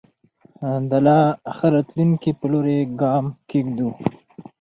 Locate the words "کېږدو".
3.49-3.89